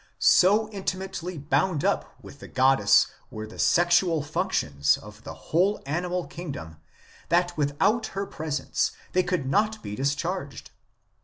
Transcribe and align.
So 0.17 0.67
intimately 0.71 1.37
bound 1.37 1.85
up 1.85 2.15
with 2.23 2.39
the 2.39 2.47
goddess 2.47 3.05
were 3.29 3.45
the 3.45 3.59
sexual 3.59 4.23
functions 4.23 4.97
of 4.97 5.23
the 5.23 5.35
whole 5.35 5.79
animal 5.85 6.25
kingdom 6.25 6.77
that 7.29 7.55
without 7.55 8.07
her 8.17 8.25
presence 8.25 8.93
they 9.13 9.21
could 9.21 9.45
not 9.45 9.83
be 9.83 9.95
dis 9.95 10.15
charged. 10.15 10.71